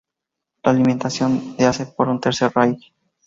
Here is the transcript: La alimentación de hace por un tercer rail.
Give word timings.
La 0.63 0.71
alimentación 0.71 1.55
de 1.57 1.67
hace 1.67 1.85
por 1.85 2.09
un 2.09 2.19
tercer 2.19 2.51
rail. 2.51 2.83